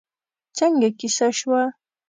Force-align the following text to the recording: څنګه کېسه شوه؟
څنګه 0.57 0.87
کېسه 0.99 1.27
شوه؟ 1.37 1.61